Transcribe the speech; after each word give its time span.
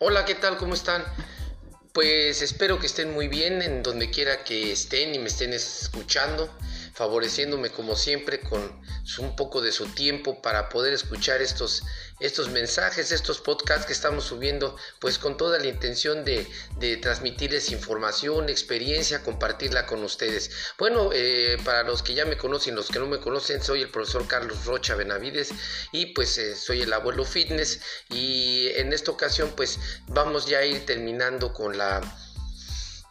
Hola, 0.00 0.24
¿qué 0.24 0.34
tal? 0.34 0.56
¿Cómo 0.56 0.74
están? 0.74 1.04
Pues 1.92 2.42
espero 2.42 2.80
que 2.80 2.86
estén 2.86 3.14
muy 3.14 3.28
bien 3.28 3.62
en 3.62 3.84
donde 3.84 4.10
quiera 4.10 4.42
que 4.42 4.72
estén 4.72 5.14
y 5.14 5.20
me 5.20 5.28
estén 5.28 5.52
escuchando 5.52 6.52
favoreciéndome 6.94 7.70
como 7.70 7.94
siempre 7.94 8.40
con 8.40 8.82
un 9.18 9.36
poco 9.36 9.62
de 9.62 9.70
su 9.70 9.86
tiempo 9.86 10.42
para 10.42 10.68
poder 10.68 10.94
escuchar 10.94 11.40
estos, 11.42 11.84
estos 12.20 12.50
mensajes, 12.50 13.10
estos 13.12 13.40
podcasts 13.40 13.86
que 13.86 13.92
estamos 13.92 14.24
subiendo, 14.24 14.76
pues 15.00 15.18
con 15.18 15.36
toda 15.36 15.58
la 15.58 15.66
intención 15.66 16.24
de, 16.24 16.46
transmitirles 17.02 17.70
información, 17.70 18.48
experiencia, 18.48 19.22
compartirla 19.22 19.86
con 19.86 20.02
ustedes. 20.04 20.50
Bueno, 20.78 21.10
eh, 21.12 21.58
para 21.64 21.82
los 21.82 22.02
que 22.02 22.14
ya 22.14 22.24
me 22.24 22.36
conocen, 22.36 22.76
los 22.76 22.88
que 22.88 22.98
no 22.98 23.06
me 23.06 23.18
conocen, 23.18 23.62
soy 23.62 23.82
el 23.82 23.88
profesor 23.88 24.26
Carlos 24.28 24.64
Rocha 24.64 24.94
Benavides 24.94 25.50
y 25.92 26.06
pues 26.06 26.38
eh, 26.38 26.54
soy 26.54 26.82
el 26.82 26.92
abuelo 26.92 27.24
fitness 27.24 27.80
y 28.10 28.68
en 28.76 28.92
esta 28.92 29.10
ocasión 29.10 29.52
pues 29.56 29.78
vamos 30.06 30.46
ya 30.46 30.58
a 30.58 30.64
ir 30.64 30.86
terminando 30.86 31.52
con 31.52 31.76
la 31.76 32.00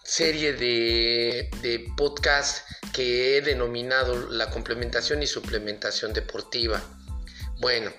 serie 0.03 0.53
de, 0.53 1.49
de 1.61 1.85
podcast 1.97 2.67
que 2.93 3.37
he 3.37 3.41
denominado 3.41 4.29
la 4.29 4.49
complementación 4.49 5.23
y 5.23 5.27
suplementación 5.27 6.13
deportiva. 6.13 6.81
Bueno, 7.59 7.91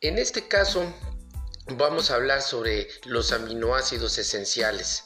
en 0.00 0.18
este 0.18 0.48
caso 0.48 0.92
vamos 1.76 2.10
a 2.10 2.16
hablar 2.16 2.42
sobre 2.42 2.88
los 3.04 3.32
aminoácidos 3.32 4.18
esenciales. 4.18 5.04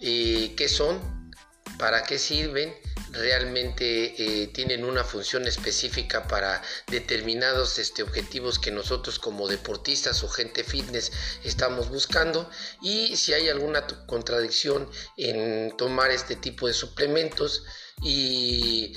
Eh, 0.00 0.54
¿Qué 0.56 0.68
son? 0.68 1.32
¿Para 1.78 2.02
qué 2.02 2.18
sirven? 2.18 2.74
realmente 3.12 4.42
eh, 4.42 4.46
tienen 4.48 4.84
una 4.84 5.04
función 5.04 5.46
específica 5.46 6.26
para 6.26 6.62
determinados 6.88 7.78
este, 7.78 8.02
objetivos 8.02 8.58
que 8.58 8.70
nosotros 8.70 9.18
como 9.18 9.48
deportistas 9.48 10.22
o 10.24 10.28
gente 10.28 10.64
fitness 10.64 11.12
estamos 11.44 11.90
buscando 11.90 12.48
y 12.80 13.16
si 13.16 13.34
hay 13.34 13.48
alguna 13.48 13.86
contradicción 14.06 14.90
en 15.16 15.76
tomar 15.76 16.10
este 16.10 16.36
tipo 16.36 16.66
de 16.66 16.74
suplementos 16.74 17.64
y 18.02 18.94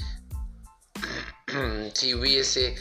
si 1.93 2.13
hubiese 2.13 2.75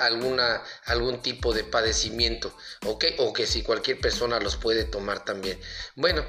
alguna, 0.00 0.62
algún 0.86 1.22
tipo 1.22 1.52
de 1.52 1.64
padecimiento, 1.64 2.54
¿ok? 2.86 3.04
O 3.18 3.32
que 3.32 3.46
si 3.46 3.62
cualquier 3.62 4.00
persona 4.00 4.40
los 4.40 4.56
puede 4.56 4.84
tomar 4.84 5.24
también. 5.24 5.58
Bueno, 5.96 6.24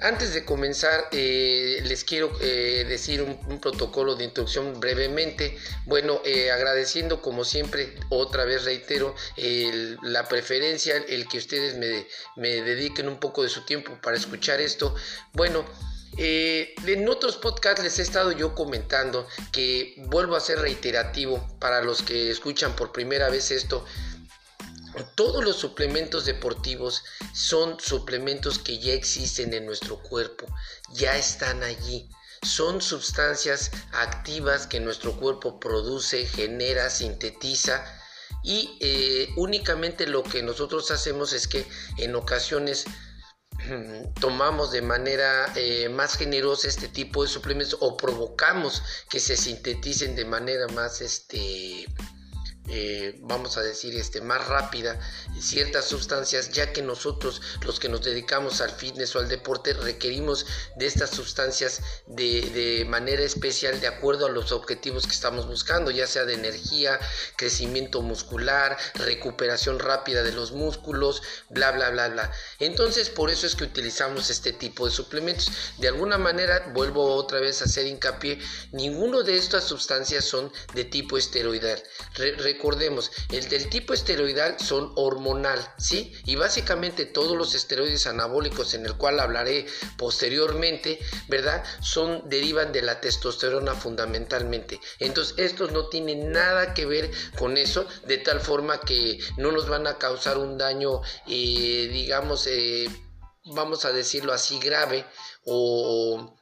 antes 0.00 0.32
de 0.32 0.44
comenzar, 0.44 1.08
eh, 1.10 1.80
les 1.84 2.04
quiero 2.04 2.30
eh, 2.40 2.84
decir 2.88 3.20
un, 3.22 3.60
protocolo 3.60 4.14
de 4.14 4.24
introducción 4.24 4.78
brevemente. 4.78 5.58
Bueno, 5.86 6.20
eh, 6.24 6.50
agradeciendo 6.52 7.20
como 7.20 7.44
siempre, 7.44 7.94
otra 8.08 8.44
vez 8.44 8.64
reitero, 8.64 9.14
la 10.02 10.28
preferencia, 10.28 10.96
el 10.96 11.26
que 11.28 11.38
ustedes 11.38 11.76
me, 11.76 12.06
me 12.36 12.62
dediquen 12.62 13.08
un 13.08 13.18
poco 13.18 13.42
de 13.42 13.48
su 13.48 13.64
tiempo 13.64 13.98
para 14.00 14.16
escuchar 14.16 14.60
esto. 14.60 14.94
Bueno, 15.32 15.64
eh, 16.20 16.74
en 16.84 17.08
otros 17.08 17.36
podcasts 17.36 17.80
les 17.80 18.00
he 18.00 18.02
estado 18.02 18.32
yo 18.32 18.52
comentando 18.52 19.28
que 19.52 19.94
vuelvo 20.08 20.34
a 20.34 20.40
ser 20.40 20.58
reiterativo 20.58 21.46
para 21.60 21.80
los 21.80 22.02
que 22.02 22.30
escuchan 22.30 22.74
por 22.74 22.90
primera 22.90 23.30
vez 23.30 23.52
esto. 23.52 23.84
Todos 25.14 25.44
los 25.44 25.54
suplementos 25.54 26.24
deportivos 26.24 27.04
son 27.32 27.78
suplementos 27.78 28.58
que 28.58 28.80
ya 28.80 28.94
existen 28.94 29.54
en 29.54 29.64
nuestro 29.64 30.02
cuerpo, 30.02 30.46
ya 30.92 31.16
están 31.16 31.62
allí. 31.62 32.08
Son 32.42 32.80
sustancias 32.80 33.70
activas 33.92 34.66
que 34.66 34.80
nuestro 34.80 35.12
cuerpo 35.20 35.60
produce, 35.60 36.26
genera, 36.26 36.90
sintetiza 36.90 37.84
y 38.42 38.76
eh, 38.80 39.28
únicamente 39.36 40.08
lo 40.08 40.24
que 40.24 40.42
nosotros 40.42 40.90
hacemos 40.90 41.32
es 41.32 41.46
que 41.46 41.64
en 41.98 42.16
ocasiones 42.16 42.86
tomamos 44.20 44.72
de 44.72 44.82
manera 44.82 45.52
eh, 45.56 45.88
más 45.88 46.16
generosa 46.16 46.68
este 46.68 46.88
tipo 46.88 47.22
de 47.22 47.28
suplementos 47.28 47.76
o 47.80 47.96
provocamos 47.96 48.82
que 49.10 49.20
se 49.20 49.36
sinteticen 49.36 50.14
de 50.16 50.24
manera 50.24 50.66
más 50.68 51.00
este 51.00 51.86
eh, 52.70 53.16
vamos 53.22 53.56
a 53.56 53.62
decir, 53.62 53.96
este, 53.96 54.20
más 54.20 54.46
rápida 54.46 54.98
ciertas 55.40 55.86
sustancias, 55.86 56.50
ya 56.52 56.72
que 56.72 56.82
nosotros, 56.82 57.40
los 57.64 57.80
que 57.80 57.88
nos 57.88 58.02
dedicamos 58.02 58.60
al 58.60 58.70
fitness 58.70 59.16
o 59.16 59.20
al 59.20 59.28
deporte, 59.28 59.72
requerimos 59.72 60.46
de 60.76 60.86
estas 60.86 61.10
sustancias 61.10 61.80
de, 62.06 62.84
manera 62.88 63.22
especial 63.22 63.80
de 63.80 63.86
acuerdo 63.86 64.26
a 64.26 64.30
los 64.30 64.52
objetivos 64.52 65.06
que 65.06 65.12
estamos 65.12 65.46
buscando, 65.46 65.90
ya 65.90 66.06
sea 66.06 66.24
de 66.24 66.34
energía, 66.34 66.98
crecimiento 67.36 68.02
muscular, 68.02 68.76
recuperación 68.94 69.78
rápida 69.78 70.22
de 70.22 70.32
los 70.32 70.52
músculos, 70.52 71.22
bla, 71.48 71.70
bla, 71.72 71.90
bla, 71.90 72.08
bla. 72.08 72.32
Entonces, 72.58 73.08
por 73.10 73.30
eso 73.30 73.46
es 73.46 73.54
que 73.54 73.64
utilizamos 73.64 74.30
este 74.30 74.52
tipo 74.52 74.86
de 74.86 74.92
suplementos. 74.92 75.50
De 75.78 75.88
alguna 75.88 76.18
manera, 76.18 76.70
vuelvo 76.74 77.14
otra 77.14 77.40
vez 77.40 77.62
a 77.62 77.66
hacer 77.66 77.86
hincapié, 77.86 78.38
ninguno 78.72 79.22
de 79.22 79.36
estas 79.36 79.64
sustancias 79.64 80.24
son 80.24 80.52
de 80.74 80.84
tipo 80.84 81.16
esteroidal 81.16 81.82
recordemos, 82.58 83.12
el 83.30 83.48
del 83.48 83.70
tipo 83.70 83.94
esteroidal 83.94 84.58
son 84.58 84.90
hormonal, 84.96 85.60
¿sí? 85.78 86.12
Y 86.24 86.34
básicamente 86.34 87.06
todos 87.06 87.36
los 87.36 87.54
esteroides 87.54 88.08
anabólicos 88.08 88.74
en 88.74 88.84
el 88.84 88.96
cual 88.96 89.20
hablaré 89.20 89.66
posteriormente, 89.96 90.98
¿verdad? 91.28 91.62
Son 91.80 92.28
derivan 92.28 92.72
de 92.72 92.82
la 92.82 93.00
testosterona 93.00 93.74
fundamentalmente. 93.74 94.80
Entonces, 94.98 95.34
estos 95.38 95.70
no 95.70 95.88
tienen 95.88 96.32
nada 96.32 96.74
que 96.74 96.84
ver 96.84 97.12
con 97.38 97.56
eso, 97.56 97.86
de 98.08 98.18
tal 98.18 98.40
forma 98.40 98.80
que 98.80 99.20
no 99.36 99.52
nos 99.52 99.68
van 99.68 99.86
a 99.86 99.98
causar 99.98 100.36
un 100.36 100.58
daño, 100.58 101.00
eh, 101.28 101.88
digamos, 101.92 102.48
eh, 102.48 102.88
vamos 103.54 103.84
a 103.84 103.92
decirlo 103.92 104.32
así, 104.32 104.58
grave 104.58 105.06
o 105.44 106.34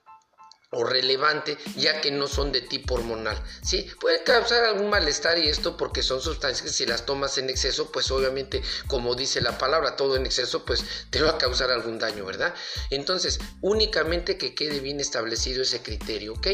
o 0.77 0.85
relevante 0.85 1.57
ya 1.77 2.01
que 2.01 2.11
no 2.11 2.29
son 2.29 2.53
de 2.53 2.61
tipo 2.61 2.95
hormonal. 2.95 3.43
Sí, 3.63 3.89
puede 4.01 4.23
causar 4.23 4.65
algún 4.65 4.91
malestar 4.91 5.39
y 5.39 5.49
esto 5.49 5.77
porque 5.77 6.03
son 6.03 6.21
sustancias 6.21 6.63
que 6.63 6.69
si 6.69 6.87
las 6.87 7.07
tomas 7.07 7.39
en 7.39 7.51
exceso, 7.51 7.91
pues 7.91 8.11
obviamente, 8.11 8.63
como 8.87 9.15
dice 9.15 9.41
la 9.41 9.59
palabra, 9.59 9.97
todo 9.97 10.17
en 10.17 10.27
exceso, 10.27 10.65
pues 10.65 10.85
te 11.11 11.23
va 11.23 11.31
a 11.31 11.39
causar 11.39 11.71
algún 11.71 11.99
daño, 11.99 12.25
¿verdad? 12.25 12.55
Entonces, 12.91 13.39
únicamente 13.63 14.37
que 14.37 14.55
quede 14.55 14.81
bien 14.81 15.01
establecido 15.01 15.63
ese 15.63 15.83
criterio, 15.83 16.35
¿ok? 16.35 16.49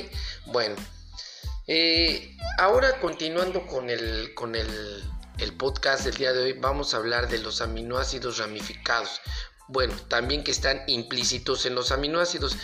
Bueno, 0.46 0.76
eh, 1.66 2.36
ahora 2.58 3.00
continuando 3.00 3.66
con 3.66 3.90
el, 3.90 4.34
con 4.34 4.54
el, 4.54 5.02
el 5.38 5.56
podcast 5.56 6.04
del 6.04 6.14
día 6.14 6.32
de 6.32 6.44
hoy, 6.44 6.52
vamos 6.52 6.94
a 6.94 6.98
hablar 6.98 7.28
de 7.28 7.38
los 7.38 7.60
aminoácidos 7.60 8.38
ramificados 8.38 9.20
bueno, 9.72 9.94
también 10.08 10.44
que 10.44 10.50
están 10.50 10.82
implícitos 10.86 11.64
en 11.66 11.74
los 11.74 11.92
aminoácidos. 11.92 12.56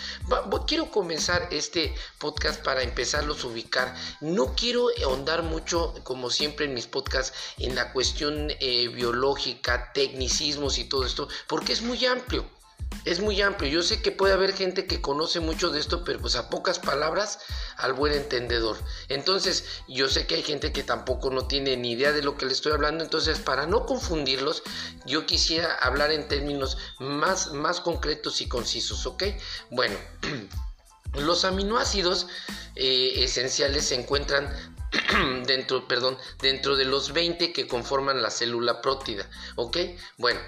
quiero 0.67 0.91
comenzar 0.91 1.49
este 1.51 1.95
podcast 2.19 2.63
para 2.63 2.83
empezarlos 2.83 3.43
a 3.43 3.49
ubicar. 3.49 3.95
No 4.21 4.55
quiero 4.55 4.89
ahondar 5.05 5.43
mucho, 5.43 5.95
como 6.05 6.31
siempre 6.31 6.67
en 6.67 6.75
mis 6.75 6.87
podcasts, 6.87 7.37
en 7.57 7.75
la 7.75 7.93
cuestión 7.93 8.51
eh, 8.61 8.89
biológica, 8.89 9.93
tecnicismos 9.93 10.79
y 10.79 10.85
todo 10.85 11.05
esto, 11.05 11.29
porque 11.47 11.73
es 11.73 11.83
muy 11.83 12.05
amplio 12.05 12.58
es 13.05 13.21
muy 13.21 13.41
amplio. 13.41 13.71
Yo 13.71 13.83
sé 13.83 14.03
que 14.03 14.13
puede 14.13 14.35
haber 14.35 14.53
gente 14.53 14.87
que 14.87 15.01
conoce 15.01 15.41
mucho 15.41 15.71
de 15.71 15.81
esto, 15.81 16.05
pero 16.05 16.21
pues 16.21 16.37
a 16.37 16.51
pocas 16.51 16.79
palabras 16.79 17.39
al 17.77 17.95
buen 17.95 18.13
entendedor. 18.13 18.77
Entonces, 19.09 19.65
yo 19.89 20.09
sé 20.09 20.27
que 20.27 20.37
hay 20.37 20.43
gente 20.43 20.73
que 20.73 20.83
tampoco 20.83 21.31
no 21.31 21.47
tiene 21.47 21.77
ni 21.77 21.93
idea 21.93 22.13
de 22.13 22.23
lo 22.23 22.37
que 22.37 22.47
le 22.47 22.53
estoy 22.53 22.73
hablando. 22.73 23.03
Entonces, 23.03 23.39
para 23.39 23.67
no 23.67 23.87
confundirlos, 23.87 24.63
yo 25.07 25.27
quisiera 25.27 25.75
hablar 25.75 26.13
en 26.13 26.29
términos 26.29 26.77
más, 26.99 27.53
más 27.53 27.81
concretos 27.81 28.41
y 28.41 28.49
concisos, 28.49 29.07
¿ok? 29.07 29.25
Bueno, 29.71 29.97
los 31.15 31.45
aminoácidos 31.45 32.27
eh, 32.75 33.25
esenciales 33.25 33.87
se 33.87 33.95
encuentran 33.95 34.53
dentro, 35.47 35.89
perdón, 35.89 36.19
dentro 36.41 36.77
de 36.77 36.85
los 36.85 37.13
20 37.13 37.53
que 37.53 37.67
conforman 37.67 38.23
la 38.23 38.31
célula 38.31 38.81
prótida, 38.81 39.29
¿ok? 39.57 39.79
Bueno, 40.17 40.41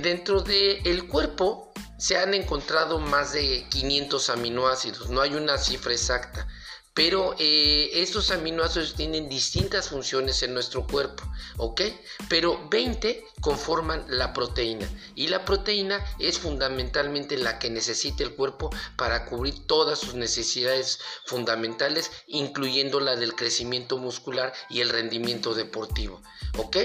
dentro 0.00 0.40
del 0.42 1.06
cuerpo 1.08 1.72
se 1.98 2.18
han 2.18 2.34
encontrado 2.34 2.98
más 2.98 3.32
de 3.32 3.66
500 3.70 4.30
aminoácidos, 4.30 5.10
no 5.10 5.20
hay 5.20 5.34
una 5.34 5.58
cifra 5.58 5.92
exacta, 5.92 6.48
pero 6.94 7.34
eh, 7.38 7.90
estos 7.94 8.30
aminoácidos 8.30 8.94
tienen 8.94 9.28
distintas 9.28 9.88
funciones 9.88 10.42
en 10.42 10.52
nuestro 10.52 10.86
cuerpo, 10.86 11.22
¿ok? 11.56 11.80
Pero 12.28 12.68
20 12.68 13.24
conforman 13.40 14.04
la 14.08 14.32
proteína 14.34 14.88
y 15.14 15.28
la 15.28 15.44
proteína 15.44 16.04
es 16.18 16.38
fundamentalmente 16.38 17.38
la 17.38 17.58
que 17.58 17.70
necesita 17.70 18.22
el 18.24 18.34
cuerpo 18.34 18.70
para 18.96 19.24
cubrir 19.24 19.66
todas 19.66 20.00
sus 20.00 20.14
necesidades 20.14 21.00
fundamentales, 21.24 22.10
incluyendo 22.26 23.00
la 23.00 23.16
del 23.16 23.34
crecimiento 23.34 23.96
muscular 23.96 24.52
y 24.68 24.80
el 24.80 24.90
rendimiento 24.90 25.54
deportivo, 25.54 26.20
¿ok? 26.58 26.76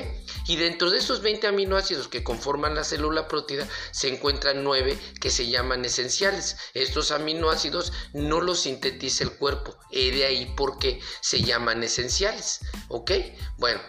Y 0.47 0.55
dentro 0.55 0.89
de 0.89 0.99
esos 0.99 1.21
20 1.21 1.47
aminoácidos 1.47 2.07
que 2.07 2.23
conforman 2.23 2.75
la 2.75 2.85
célula 2.85 3.27
proteína 3.27 3.67
se 3.91 4.07
encuentran 4.07 4.63
9 4.63 4.97
que 5.19 5.29
se 5.29 5.47
llaman 5.47 5.83
esenciales. 5.83 6.57
Estos 6.73 7.11
aminoácidos 7.11 7.91
no 8.13 8.39
los 8.39 8.61
sintetiza 8.61 9.25
el 9.25 9.31
cuerpo 9.31 9.77
de 9.97 10.25
ahí 10.25 10.53
porque 10.55 11.01
se 11.21 11.41
llaman 11.41 11.83
esenciales, 11.83 12.61
¿ok? 12.89 13.11
Bueno, 13.57 13.81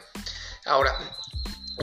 ahora, 0.64 0.94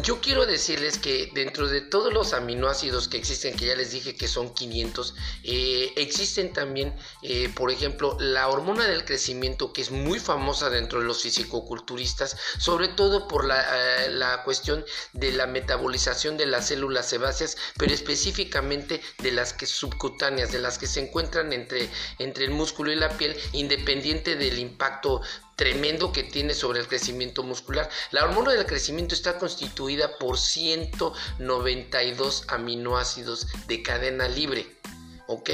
yo 0.04 0.20
quiero 0.20 0.46
decirles 0.46 0.98
que 0.98 1.32
dentro 1.34 1.68
de 1.68 1.82
todos 1.82 2.14
los 2.14 2.34
aminoácidos 2.34 3.08
que 3.08 3.18
existen, 3.18 3.56
que 3.56 3.68
ya 3.68 3.76
les 3.76 3.92
dije 3.92 4.16
que 4.16 4.28
son 4.28 4.54
500, 4.54 5.16
eh, 5.44 5.94
existen 5.96 6.52
también, 6.52 6.96
eh, 7.22 7.50
por 7.56 7.72
ejemplo, 7.72 8.18
la 8.20 8.50
hormona 8.50 8.88
del 8.88 9.06
crecimiento, 9.06 9.72
que 9.72 9.82
es 9.82 9.92
muy 9.92 10.20
famosa 10.20 10.70
dentro 10.70 11.00
de 11.00 11.06
los 11.06 11.22
fisicoculturistas, 11.22 12.36
sobre 12.58 12.90
todo 12.90 13.28
por 13.28 13.46
la, 13.46 13.62
eh, 14.06 14.10
la 14.10 14.44
cuestión 14.44 14.84
de 15.14 15.32
la 15.32 15.48
metabolización 15.48 16.36
de 16.38 16.46
las 16.46 16.68
células 16.68 17.08
sebáceas, 17.08 17.58
pero 17.78 17.94
específicamente 17.94 19.02
de 19.20 19.32
las 19.32 19.54
que 19.54 19.66
subcutáneas, 19.66 20.52
de 20.52 20.60
las 20.60 20.78
que 20.78 20.88
se 20.88 21.00
encuentran 21.00 21.54
entre, 21.54 21.90
entre 22.20 22.46
el 22.46 22.52
músculo 22.52 22.92
y 22.92 22.96
la 22.96 23.18
piel, 23.18 23.36
independiente 23.54 24.36
del 24.36 24.60
impacto 24.60 25.22
tremendo 25.56 26.12
que 26.12 26.24
tiene 26.24 26.54
sobre 26.54 26.80
el 26.80 26.88
crecimiento 26.88 27.44
muscular. 27.44 27.90
La 28.12 28.24
hormona 28.24 28.52
del 28.52 28.66
crecimiento 28.66 29.16
está 29.16 29.38
constituida 29.38 30.18
por 30.18 30.38
192 30.38 32.46
aminoácidos 32.48 33.48
de 33.68 33.81
cadena 33.81 34.28
libre. 34.28 34.68
¿Ok? 35.28 35.50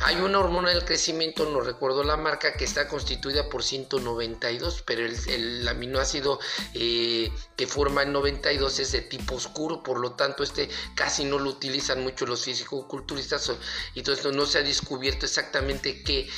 Hay 0.00 0.16
una 0.16 0.38
hormona 0.38 0.70
del 0.70 0.84
crecimiento, 0.84 1.48
no 1.48 1.60
recuerdo 1.60 2.04
la 2.04 2.16
marca, 2.16 2.54
que 2.54 2.64
está 2.64 2.86
constituida 2.86 3.48
por 3.48 3.62
192, 3.62 4.82
pero 4.86 5.06
el, 5.06 5.66
aminoácido 5.66 6.38
eh, 6.74 7.32
que 7.56 7.66
forma 7.66 8.02
el 8.02 8.12
92 8.12 8.78
es 8.78 8.92
de 8.92 9.00
tipo 9.02 9.36
oscuro, 9.36 9.82
por 9.82 9.98
lo 9.98 10.12
tanto 10.12 10.42
este 10.42 10.68
casi 10.94 11.24
no 11.24 11.38
lo 11.38 11.50
utilizan 11.50 12.02
mucho 12.02 12.26
los 12.26 12.44
físico-culturistas 12.44 13.52
entonces 13.94 14.34
no 14.34 14.46
se 14.46 14.58
ha 14.58 14.62
descubierto 14.62 15.26
exactamente 15.26 16.02
qué 16.02 16.28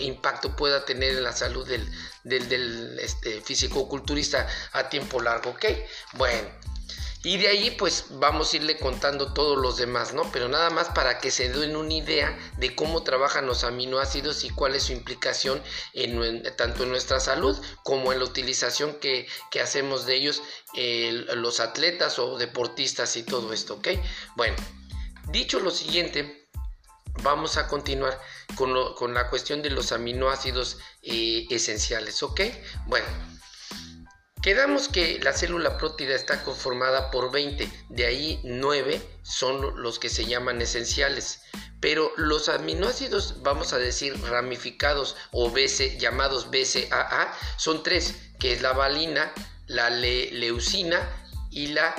impacto 0.00 0.56
pueda 0.56 0.84
tener 0.84 1.16
en 1.16 1.22
la 1.22 1.32
salud 1.32 1.66
del, 1.66 1.88
del, 2.24 2.98
este, 2.98 3.40
físico-culturista 3.40 4.46
a 4.72 4.88
tiempo 4.88 5.20
largo, 5.20 5.50
¿ok? 5.50 5.64
Bueno. 6.14 6.48
Y 7.24 7.38
de 7.38 7.48
ahí 7.48 7.70
pues 7.70 8.04
vamos 8.10 8.52
a 8.52 8.56
irle 8.56 8.76
contando 8.76 9.32
todos 9.32 9.56
los 9.56 9.78
demás, 9.78 10.12
¿no? 10.12 10.30
Pero 10.30 10.46
nada 10.48 10.68
más 10.68 10.90
para 10.90 11.18
que 11.18 11.30
se 11.30 11.48
den 11.48 11.74
una 11.74 11.94
idea 11.94 12.38
de 12.58 12.76
cómo 12.76 13.02
trabajan 13.02 13.46
los 13.46 13.64
aminoácidos 13.64 14.44
y 14.44 14.50
cuál 14.50 14.74
es 14.74 14.84
su 14.84 14.92
implicación 14.92 15.62
en, 15.94 16.42
tanto 16.56 16.82
en 16.82 16.90
nuestra 16.90 17.20
salud 17.20 17.58
como 17.82 18.12
en 18.12 18.18
la 18.18 18.26
utilización 18.26 18.96
que, 19.00 19.26
hacemos 19.62 20.04
de 20.04 20.16
ellos 20.16 20.42
los 21.34 21.60
atletas 21.60 22.18
o 22.18 22.36
deportistas 22.36 23.16
y 23.16 23.22
todo 23.22 23.54
esto, 23.54 23.74
¿ok? 23.74 23.88
Bueno, 24.36 24.56
dicho 25.30 25.60
lo 25.60 25.70
siguiente, 25.70 26.48
vamos 27.22 27.56
a 27.56 27.66
continuar 27.68 28.20
con, 28.56 29.14
la 29.14 29.30
cuestión 29.30 29.62
de 29.62 29.70
los 29.70 29.92
aminoácidos 29.92 30.76
eh, 31.02 31.46
esenciales, 31.48 32.22
¿ok? 32.22 32.42
Bueno. 32.86 33.33
Quedamos 34.44 34.88
que 34.88 35.18
la 35.20 35.32
célula 35.32 35.78
prótida 35.78 36.14
está 36.14 36.44
conformada 36.44 37.10
por 37.10 37.32
20, 37.32 37.66
de 37.88 38.04
ahí 38.04 38.40
9 38.44 39.00
son 39.22 39.82
los 39.82 39.98
que 39.98 40.10
se 40.10 40.26
llaman 40.26 40.60
esenciales. 40.60 41.40
Pero 41.80 42.12
los 42.18 42.50
aminoácidos, 42.50 43.42
vamos 43.42 43.72
a 43.72 43.78
decir 43.78 44.14
ramificados 44.20 45.16
o 45.32 45.48
BC, 45.48 45.96
llamados 45.98 46.50
BCAA, 46.50 47.32
son 47.56 47.82
tres, 47.82 48.16
que 48.38 48.52
es 48.52 48.60
la 48.60 48.74
valina, 48.74 49.32
la 49.66 49.88
leucina 49.88 51.00
y 51.50 51.68
la 51.68 51.94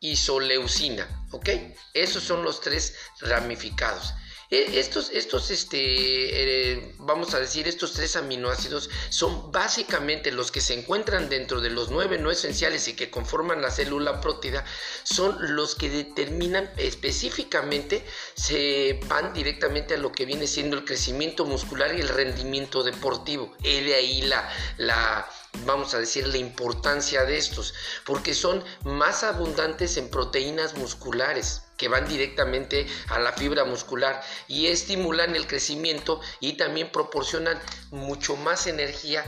isoleucina. 0.00 1.26
¿Ok? 1.30 1.50
Esos 1.92 2.22
son 2.22 2.42
los 2.42 2.62
tres 2.62 2.96
ramificados. 3.20 4.14
E, 4.52 4.78
estos, 4.78 5.08
estos 5.14 5.50
este, 5.50 5.78
eh, 5.80 6.94
vamos 6.98 7.32
a 7.32 7.40
decir, 7.40 7.66
estos 7.66 7.94
tres 7.94 8.16
aminoácidos 8.16 8.90
son 9.08 9.50
básicamente 9.50 10.30
los 10.30 10.52
que 10.52 10.60
se 10.60 10.74
encuentran 10.74 11.30
dentro 11.30 11.62
de 11.62 11.70
los 11.70 11.90
nueve 11.90 12.18
no 12.18 12.30
esenciales 12.30 12.86
y 12.86 12.92
que 12.94 13.08
conforman 13.08 13.62
la 13.62 13.70
célula 13.70 14.20
prótida, 14.20 14.62
son 15.04 15.56
los 15.56 15.74
que 15.74 15.88
determinan 15.88 16.70
específicamente, 16.76 18.04
se 18.34 19.00
van 19.08 19.32
directamente 19.32 19.94
a 19.94 19.96
lo 19.96 20.12
que 20.12 20.26
viene 20.26 20.46
siendo 20.46 20.76
el 20.76 20.84
crecimiento 20.84 21.46
muscular 21.46 21.94
y 21.94 22.02
el 22.02 22.10
rendimiento 22.10 22.82
deportivo. 22.82 23.56
Y 23.62 23.80
de 23.80 23.94
ahí 23.94 24.20
la, 24.20 24.52
la 24.76 25.30
vamos 25.64 25.94
a 25.94 25.98
decir, 25.98 26.28
la 26.28 26.36
importancia 26.36 27.24
de 27.24 27.38
estos, 27.38 27.72
porque 28.04 28.34
son 28.34 28.62
más 28.84 29.24
abundantes 29.24 29.96
en 29.96 30.10
proteínas 30.10 30.76
musculares 30.76 31.61
que 31.76 31.88
van 31.88 32.06
directamente 32.06 32.86
a 33.08 33.18
la 33.18 33.32
fibra 33.32 33.64
muscular 33.64 34.22
y 34.48 34.66
estimulan 34.66 35.34
el 35.36 35.46
crecimiento 35.46 36.20
y 36.40 36.54
también 36.54 36.90
proporcionan 36.90 37.58
mucho 37.90 38.36
más 38.36 38.66
energía 38.66 39.24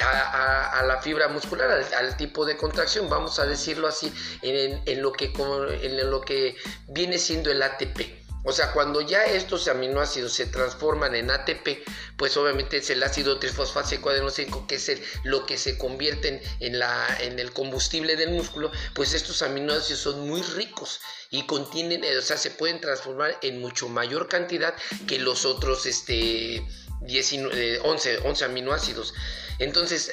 a, 0.00 0.82
la 0.86 1.00
fibra 1.00 1.28
muscular, 1.28 1.70
al, 1.70 2.16
tipo 2.16 2.44
de 2.44 2.56
contracción, 2.56 3.08
vamos 3.08 3.38
a 3.38 3.46
decirlo 3.46 3.88
así, 3.88 4.12
en, 4.42 5.02
lo 5.02 5.12
que, 5.12 5.32
en 5.82 6.10
lo 6.10 6.20
que 6.20 6.56
viene 6.88 7.18
siendo 7.18 7.50
el 7.50 7.62
ATP. 7.62 8.25
O 8.46 8.52
sea, 8.52 8.70
cuando 8.70 9.00
ya 9.00 9.24
estos 9.24 9.66
aminoácidos 9.66 10.32
se 10.32 10.46
transforman 10.46 11.16
en 11.16 11.32
ATP, 11.32 11.84
pues 12.16 12.36
obviamente 12.36 12.76
es 12.76 12.88
el 12.90 13.02
ácido 13.02 13.40
trifosfático 13.40 14.10
adenosínico, 14.10 14.68
que 14.68 14.76
es 14.76 15.02
lo 15.24 15.46
que 15.46 15.58
se 15.58 15.76
convierte 15.76 16.40
en, 16.60 16.78
la, 16.78 17.18
en 17.20 17.40
el 17.40 17.52
combustible 17.52 18.14
del 18.14 18.30
músculo, 18.30 18.70
pues 18.94 19.14
estos 19.14 19.42
aminoácidos 19.42 20.00
son 20.00 20.28
muy 20.28 20.42
ricos 20.42 21.00
y 21.30 21.44
contienen, 21.46 22.04
o 22.16 22.22
sea, 22.22 22.36
se 22.36 22.52
pueden 22.52 22.80
transformar 22.80 23.36
en 23.42 23.60
mucho 23.60 23.88
mayor 23.88 24.28
cantidad 24.28 24.74
que 25.08 25.18
los 25.18 25.44
otros 25.44 25.84
este, 25.84 26.64
19, 27.00 27.80
11, 27.80 28.18
11 28.18 28.44
aminoácidos. 28.44 29.12
Entonces, 29.58 30.12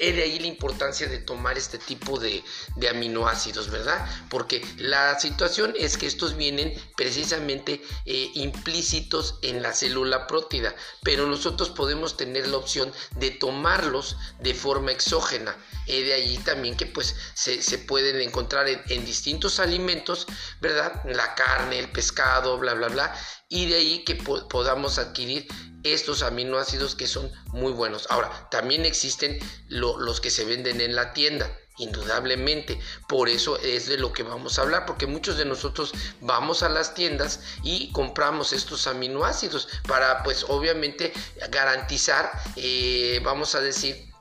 de 0.00 0.22
ahí 0.22 0.38
la 0.38 0.46
importancia 0.46 1.08
de 1.08 1.18
tomar 1.18 1.56
este 1.58 1.78
tipo 1.78 2.18
de, 2.18 2.42
aminoácidos, 2.88 3.70
¿verdad? 3.70 4.06
Porque 4.28 4.64
la 4.78 5.18
situación 5.18 5.74
es 5.78 5.96
que 5.96 6.06
estos 6.06 6.36
vienen 6.36 6.74
precisamente 6.96 7.82
eh, 8.04 8.30
implícitos 8.34 9.38
en 9.42 9.62
la 9.62 9.72
célula 9.72 10.26
prótida, 10.26 10.74
pero 11.02 11.26
nosotros 11.26 11.70
podemos 11.70 12.16
tener 12.16 12.48
la 12.48 12.58
opción 12.58 12.92
de 13.16 13.30
tomarlos 13.30 14.16
de 14.40 14.54
forma 14.54 14.92
exógena. 14.92 15.56
Y 15.86 16.02
de 16.02 16.14
ahí 16.14 16.38
también 16.38 16.76
que 16.76 16.86
pues 16.86 17.14
se, 17.34 17.78
pueden 17.78 18.20
encontrar 18.20 18.66
en, 18.68 19.04
distintos 19.04 19.60
alimentos, 19.60 20.26
¿verdad? 20.60 21.02
La 21.04 21.34
carne, 21.34 21.78
el 21.78 21.90
pescado, 21.90 22.58
bla, 22.58 22.74
bla, 22.74 22.88
bla. 22.88 23.14
Y 23.54 23.66
de 23.66 23.76
ahí 23.76 23.98
que 24.00 24.16
podamos 24.16 24.98
adquirir 24.98 25.46
estos 25.84 26.24
aminoácidos 26.24 26.96
que 26.96 27.06
son 27.06 27.30
muy 27.52 27.70
buenos. 27.70 28.08
Ahora, 28.10 28.48
también 28.50 28.84
existen 28.84 29.38
los 29.68 30.20
que 30.20 30.30
se 30.30 30.44
venden 30.44 30.80
en 30.80 30.96
la 30.96 31.12
tienda. 31.12 31.56
Indudablemente, 31.78 32.80
por 33.08 33.28
eso 33.28 33.56
es 33.58 33.86
de 33.86 33.96
lo 33.96 34.12
que 34.12 34.24
vamos 34.24 34.58
a 34.58 34.62
hablar, 34.62 34.86
porque 34.86 35.06
muchos 35.06 35.38
de 35.38 35.44
nosotros 35.44 35.92
vamos 36.20 36.64
a 36.64 36.68
las 36.68 36.94
tiendas 36.94 37.42
y 37.62 37.92
compramos 37.92 38.52
estos 38.52 38.88
aminoácidos 38.88 39.68
para, 39.86 40.24
pues, 40.24 40.44
obviamente, 40.48 41.12
garantizar, 41.50 42.32
eh, 42.56 43.20
vamos 43.22 43.54
a 43.54 43.60
decir, 43.60 44.13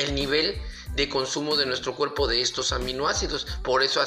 el 0.00 0.14
nivel 0.14 0.60
de 0.94 1.08
consumo 1.08 1.56
de 1.56 1.66
nuestro 1.66 1.94
cuerpo 1.94 2.26
de 2.26 2.40
estos 2.40 2.72
aminoácidos. 2.72 3.46
Por 3.62 3.82
eso 3.82 4.02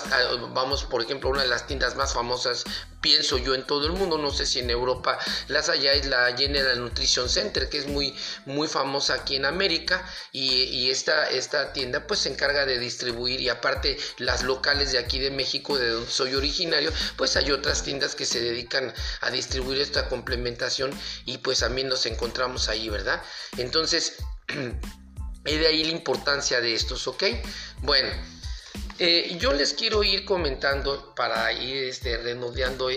vamos, 0.53 0.83
por 0.83 1.01
ejemplo, 1.01 1.29
una 1.29 1.41
de 1.41 1.47
las 1.47 1.67
tiendas 1.67 1.95
más 1.95 2.13
famosas, 2.13 2.65
pienso 3.01 3.37
yo, 3.37 3.55
en 3.55 3.65
todo 3.65 3.85
el 3.85 3.93
mundo, 3.93 4.17
no 4.17 4.31
sé 4.31 4.45
si 4.45 4.59
en 4.59 4.69
Europa 4.69 5.17
las 5.47 5.69
allá, 5.69 5.93
es 5.93 6.05
la 6.05 6.35
General 6.35 6.79
Nutrition 6.79 7.29
Center, 7.29 7.69
que 7.69 7.77
es 7.77 7.87
muy, 7.87 8.15
muy 8.45 8.67
famosa 8.67 9.13
aquí 9.15 9.35
en 9.35 9.45
América, 9.45 10.05
y, 10.31 10.89
esta, 10.89 11.29
esta 11.29 11.71
tienda 11.71 12.05
pues 12.07 12.21
se 12.21 12.29
encarga 12.29 12.65
de 12.65 12.77
distribuir, 12.77 13.39
y 13.39 13.49
aparte 13.49 13.97
las 14.17 14.43
locales 14.43 14.91
de 14.91 14.97
aquí 14.97 15.19
de 15.19 15.31
México, 15.31 15.77
de 15.77 15.89
donde 15.89 16.11
soy 16.11 16.35
originario, 16.35 16.91
pues 17.15 17.37
hay 17.37 17.51
otras 17.51 17.83
tiendas 17.83 18.15
que 18.15 18.25
se 18.25 18.41
dedican 18.41 18.93
a 19.21 19.31
distribuir 19.31 19.79
esta 19.79 20.09
complementación, 20.09 20.91
y 21.25 21.37
pues 21.37 21.59
también 21.59 21.87
nos 21.87 22.05
encontramos 22.05 22.67
ahí, 22.67 22.89
¿verdad? 22.89 23.21
Entonces, 23.57 24.17
Y 25.45 25.57
de 25.57 25.67
ahí 25.67 25.83
la 25.83 25.91
importancia 25.91 26.61
de 26.61 26.73
estos, 26.73 27.07
¿ok? 27.07 27.23
Bueno, 27.81 28.09
eh, 28.99 29.35
yo 29.39 29.53
les 29.53 29.73
quiero 29.73 30.03
ir 30.03 30.25
comentando 30.25 31.15
para 31.15 31.51
ir 31.51 31.85
este, 31.85 32.19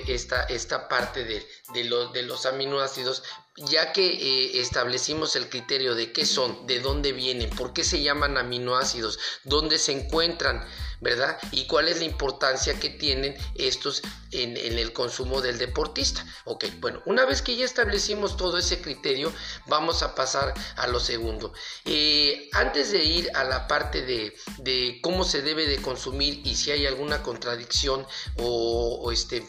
esta, 0.06 0.44
esta 0.44 0.88
parte 0.88 1.24
de, 1.24 1.46
de 1.72 2.22
los 2.22 2.44
aminoácidos, 2.44 3.22
ya 3.56 3.92
que 3.92 4.06
eh, 4.06 4.60
establecimos 4.60 5.36
el 5.36 5.48
criterio 5.48 5.94
de 5.94 6.12
qué 6.12 6.26
son, 6.26 6.66
de 6.66 6.80
dónde 6.80 7.12
vienen, 7.12 7.50
por 7.50 7.72
qué 7.72 7.84
se 7.84 8.02
llaman 8.02 8.36
aminoácidos, 8.36 9.20
dónde 9.44 9.78
se 9.78 9.92
encuentran, 9.92 10.66
¿verdad? 11.00 11.38
Y 11.52 11.66
cuál 11.66 11.86
es 11.88 11.98
la 11.98 12.04
importancia 12.04 12.80
que 12.80 12.90
tienen 12.90 13.36
estos 13.54 14.02
en, 14.32 14.56
el 14.56 14.92
consumo 14.92 15.40
del 15.40 15.58
deportista. 15.58 16.26
Ok, 16.44 16.64
bueno, 16.80 17.00
una 17.06 17.24
vez 17.26 17.42
que 17.42 17.54
ya 17.54 17.64
establecimos 17.64 18.36
todo 18.36 18.58
ese 18.58 18.80
criterio, 18.80 19.32
vamos 19.66 20.02
a 20.02 20.16
pasar 20.16 20.52
a 20.76 20.88
lo 20.88 20.98
segundo. 20.98 21.52
Eh, 21.84 22.48
antes 22.52 22.90
de 22.90 23.04
ir 23.04 23.30
a 23.34 23.44
la 23.44 23.68
parte 23.68 24.02
de, 24.02 25.00
cómo 25.00 25.22
se 25.24 25.42
debe 25.42 25.66
de 25.66 25.80
consumir 25.80 26.44
y 26.44 26.56
si 26.56 26.72
hay 26.72 26.86
alguna 26.86 27.22
contradicción 27.22 28.04
o 28.36 29.12
este 29.12 29.46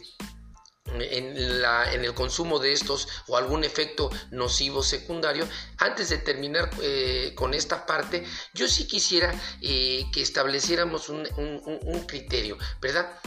en, 0.94 2.06
el 2.06 2.14
consumo 2.14 2.60
de 2.60 2.72
estos 2.72 3.08
o 3.28 3.38
algún 3.38 3.64
efecto 3.64 4.10
nocivo 4.32 4.84
secundario. 4.84 5.48
Antes 5.78 6.10
de 6.10 6.18
terminar 6.20 6.70
eh, 6.82 7.34
con 7.36 7.54
esta 7.54 7.86
parte, 7.86 8.26
yo 8.54 8.68
sí 8.68 8.88
quisiera 8.88 9.34
eh, 9.62 10.06
que 10.14 10.22
estableciéramos 10.22 11.10
un, 11.10 11.26
criterio, 12.08 12.58
¿verdad? 12.82 13.20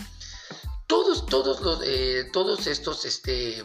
Todos, 0.87 1.27
todos, 1.27 1.61
los, 1.61 1.81
eh, 1.85 2.31
todos 2.33 2.67
estos 2.67 3.05
este, 3.05 3.63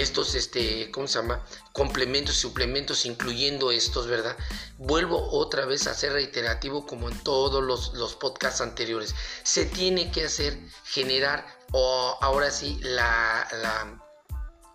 estos, 0.00 0.34
este, 0.34 0.90
¿cómo 0.90 1.06
se 1.06 1.18
llama? 1.18 1.44
Complementos 1.72 2.36
suplementos, 2.36 3.06
incluyendo 3.06 3.70
estos, 3.70 4.06
¿verdad? 4.06 4.36
Vuelvo 4.78 5.30
otra 5.30 5.66
vez 5.66 5.86
a 5.86 5.94
ser 5.94 6.12
reiterativo 6.12 6.86
como 6.86 7.08
en 7.08 7.18
todos 7.22 7.62
los, 7.62 7.94
los 7.94 8.14
podcasts 8.16 8.60
anteriores. 8.60 9.14
Se 9.42 9.66
tiene 9.66 10.10
que 10.10 10.24
hacer, 10.24 10.58
generar, 10.84 11.46
o 11.72 12.16
ahora 12.20 12.50
sí, 12.50 12.78
la, 12.82 13.46
la 13.52 14.04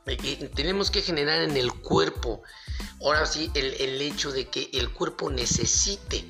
eh, 0.06 0.50
tenemos 0.56 0.92
que 0.92 1.02
generar 1.02 1.42
en 1.42 1.56
el 1.58 1.72
cuerpo, 1.74 2.44
ahora 3.02 3.26
sí, 3.26 3.52
el, 3.56 3.74
el 3.80 4.02
hecho 4.02 4.32
de 4.32 4.50
que 4.50 4.70
el 4.74 4.92
cuerpo 4.92 5.30
necesite 5.30 6.26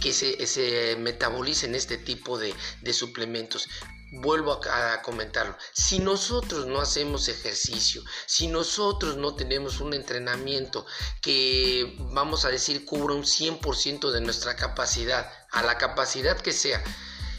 que 0.00 0.12
se, 0.12 0.46
se 0.46 0.96
metabolicen 0.96 1.74
este 1.74 1.96
tipo 1.96 2.38
de, 2.38 2.54
de 2.80 2.92
suplementos 2.92 3.68
vuelvo 4.12 4.60
a, 4.70 5.00
comentarlo, 5.02 5.56
si 5.72 5.98
nosotros 5.98 6.66
no 6.66 6.80
hacemos 6.80 7.28
ejercicio, 7.28 8.02
si 8.26 8.46
nosotros 8.46 9.16
no 9.16 9.34
tenemos 9.34 9.80
un 9.80 9.94
entrenamiento 9.94 10.84
que, 11.22 11.96
vamos 12.12 12.44
a 12.44 12.50
decir, 12.50 12.84
cubra 12.84 13.14
un 13.14 13.24
100% 13.24 14.10
de 14.10 14.20
nuestra 14.20 14.54
capacidad, 14.54 15.32
a 15.50 15.62
la 15.62 15.78
capacidad 15.78 16.38
que 16.38 16.52
sea, 16.52 16.82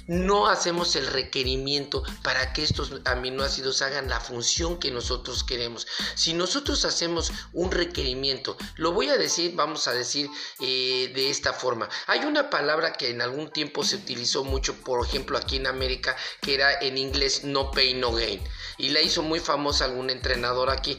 no 0.08 0.48
hacemos 0.48 0.96
el 0.96 1.08
requerimiento 1.08 2.04
para 2.24 2.54
que 2.54 2.64
estos 2.64 2.92
aminoácidos 3.06 3.82
hagan 3.82 4.10
la 4.10 4.20
función 4.20 4.80
que 4.80 4.92
nosotros 4.92 5.44
queremos. 5.44 5.88
Si 6.16 6.34
nosotros 6.34 6.86
hacemos 6.86 7.32
un 7.54 7.72
requerimiento, 7.72 8.58
lo 8.76 8.92
voy 8.92 9.10
a 9.10 9.18
decir, 9.18 9.54
vamos 9.56 9.88
a 9.88 9.94
decir 9.94 10.30
eh, 10.60 11.12
de 11.14 11.30
esta 11.30 11.54
forma. 11.54 11.90
Hay 12.08 12.22
una 12.26 12.50
palabra 12.50 12.94
que 12.94 13.10
en 13.10 13.22
algún 13.22 13.52
tiempo 13.52 13.84
se 13.84 13.98
utilizó 13.98 14.44
mucho, 14.44 14.76
por 14.76 15.06
ejemplo, 15.06 15.38
aquí 15.38 15.58
en 15.58 15.68
América, 15.68 16.16
que 16.42 16.56
era 16.56 16.80
en 16.82 16.98
inglés 16.98 17.44
no 17.44 17.72
pay, 17.72 17.94
no 17.94 18.12
gain. 18.12 18.42
Y 18.78 18.90
la 18.90 19.02
hizo 19.02 19.24
muy 19.24 19.40
famosa 19.40 19.86
algún 19.86 20.10
entrenador 20.10 20.70
aquí, 20.70 20.98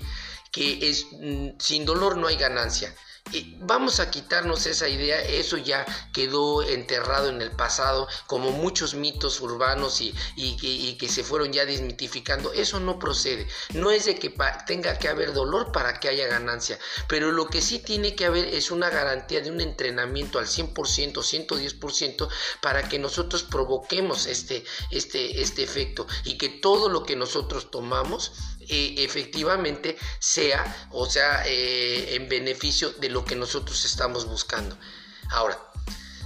que 0.51 0.89
es 0.89 1.07
mm, 1.13 1.51
sin 1.59 1.85
dolor 1.85 2.17
no 2.17 2.29
hay 2.29 2.37
ganancia 2.37 2.95
vamos 3.61 4.01
a 4.01 4.11
quitarnos 4.11 4.67
esa 4.67 4.89
idea, 4.89 5.21
eso 5.23 5.57
ya 5.57 5.85
quedó 6.13 6.63
enterrado 6.63 7.29
en 7.29 7.41
el 7.41 7.51
pasado, 7.51 8.07
como 8.27 8.53
muchos 8.53 8.95
mitos 8.95 9.41
urbanos 9.41 10.01
y, 10.01 10.15
que 10.99 11.09
se 11.09 11.25
fueron 11.25 11.53
ya 11.53 11.65
desmitificando, 11.65 12.53
eso 12.53 12.79
no 12.81 12.99
procede, 12.99 13.49
no 13.73 13.91
es 13.91 14.05
de 14.05 14.19
que 14.19 14.35
tenga 14.67 14.99
que 14.99 15.09
haber 15.09 15.33
dolor 15.33 15.73
para 15.73 15.99
que 15.99 16.09
haya 16.09 16.27
ganancia, 16.27 16.79
pero 17.09 17.33
lo 17.33 17.47
que 17.47 17.61
sí 17.61 17.79
tiene 17.79 18.15
que 18.15 18.27
haber 18.27 18.47
es 18.47 18.71
una 18.71 18.91
garantía 18.91 19.41
de 19.41 19.51
un 19.51 19.61
entrenamiento 19.61 20.39
al 20.39 20.47
100%, 20.47 21.15
110% 21.15 22.29
para 22.61 22.89
que 22.89 22.99
nosotros 22.99 23.43
provoquemos 23.43 24.27
este, 24.27 24.65
este, 24.91 25.41
este 25.41 25.63
efecto 25.63 26.07
y 26.25 26.39
que 26.39 26.49
todo 26.49 26.89
lo 26.89 27.03
que 27.05 27.17
nosotros 27.17 27.71
tomamos 27.71 28.33
efectivamente 28.69 29.97
sea, 30.19 30.89
o 30.91 31.07
sea, 31.07 31.43
eh, 31.47 32.15
en 32.15 32.29
beneficio 32.29 32.91
de 32.91 33.09
lo 33.09 33.25
que 33.25 33.37
nosotros 33.37 33.85
estamos 33.85 34.27
buscando. 34.27 34.77
Ahora, 35.31 35.59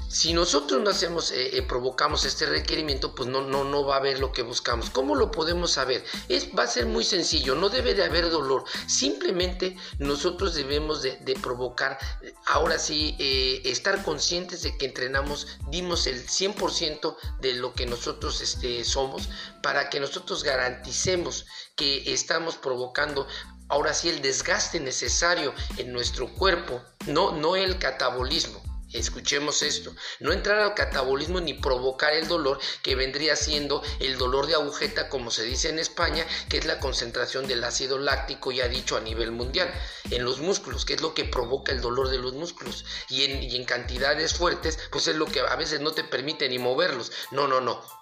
si 0.09 0.33
nosotros 0.33 0.83
no 0.83 0.91
hacemos, 0.91 1.33
eh, 1.33 1.62
provocamos 1.69 2.25
este 2.25 2.47
requerimiento, 2.47 3.15
pues 3.15 3.29
no, 3.29 3.43
no, 3.43 3.65
no 3.65 3.85
va 3.85 3.97
a 3.97 3.99
haber 3.99 4.21
lo 4.21 4.33
que 4.33 4.43
buscamos. 4.43 4.91
¿Cómo 4.91 5.15
lo 5.15 5.31
podemos 5.31 5.73
saber? 5.73 6.05
Es, 6.29 6.49
va 6.59 6.65
a 6.65 6.67
ser 6.67 6.87
muy 6.87 7.05
sencillo, 7.05 7.55
no 7.55 7.69
debe 7.69 7.95
de 7.95 8.05
haber 8.05 8.31
dolor. 8.31 8.65
Simplemente 8.87 9.77
nosotros 9.99 10.55
debemos 10.55 11.03
de, 11.03 11.38
provocar, 11.43 11.99
ahora 12.47 12.79
sí, 12.79 13.17
estar 13.65 14.03
conscientes 14.03 14.62
de 14.62 14.77
que 14.77 14.87
entrenamos, 14.87 15.47
dimos 15.71 16.07
el 16.07 16.27
100% 16.27 17.17
de 17.41 17.55
lo 17.55 17.75
que 17.75 17.87
nosotros 17.87 18.41
este, 18.41 18.85
somos, 18.85 19.29
para 19.62 19.91
que 19.91 20.00
nosotros 20.00 20.43
garanticemos 20.43 21.47
que 21.77 22.12
estamos 22.12 22.57
provocando 22.57 23.27
ahora 23.69 23.95
sí 23.95 24.09
el 24.09 24.23
desgaste 24.23 24.81
necesario 24.81 25.55
en 25.77 25.93
nuestro 25.93 26.33
cuerpo, 26.35 26.83
no, 27.07 27.33
no 27.33 27.57
el 27.57 27.79
catabolismo. 27.79 28.68
Escuchemos 28.92 29.62
esto, 29.62 29.95
no 30.21 30.33
entrar 30.33 30.61
al 30.61 30.75
catabolismo 30.75 31.40
ni 31.40 31.52
provocar 31.52 32.14
el 32.14 32.26
dolor 32.26 32.59
que 32.83 32.95
vendría 32.95 33.37
siendo 33.37 33.83
el 34.00 34.16
dolor 34.16 34.47
de 34.47 34.54
agujeta, 34.54 35.11
como 35.11 35.30
se 35.30 35.45
dice 35.45 35.68
en 35.68 35.78
España, 35.78 36.26
que 36.49 36.57
es 36.57 36.64
la 36.64 36.80
concentración 36.80 37.47
del 37.47 37.64
ácido 37.64 37.99
láctico, 37.99 38.50
ya 38.50 38.66
dicho 38.66 38.97
a 38.97 39.00
nivel 39.00 39.30
mundial, 39.30 39.71
en 40.11 40.25
los 40.25 40.40
músculos, 40.40 40.87
que 40.87 40.95
es 40.95 41.02
lo 41.02 41.12
que 41.12 41.25
provoca 41.25 41.73
el 41.73 41.83
dolor 41.83 42.09
de 42.09 42.18
los 42.18 42.33
músculos. 42.33 42.87
Y 43.11 43.25
en, 43.25 43.42
y 43.42 43.57
en 43.57 43.64
cantidades 43.64 44.35
fuertes, 44.35 44.78
pues 44.90 45.07
es 45.07 45.16
lo 45.16 45.26
que 45.26 45.40
a 45.40 45.57
veces 45.57 45.80
no 45.80 45.92
te 45.92 46.04
permite 46.04 46.49
ni 46.49 46.59
moverlos. 46.59 47.12
No, 47.30 47.47
no, 47.47 47.61
no 47.61 47.98